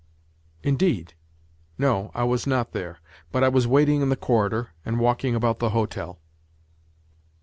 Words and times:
"Indeed? 0.63 1.13
No, 1.77 2.09
I 2.15 2.23
was 2.23 2.47
not 2.47 2.71
there; 2.71 2.97
but 3.31 3.43
I 3.43 3.49
was 3.49 3.67
waiting 3.67 4.01
in 4.01 4.09
the 4.09 4.15
corridor, 4.15 4.71
and 4.83 4.99
walking 4.99 5.35
about 5.35 5.59
the 5.59 5.69
hotel." 5.77 6.19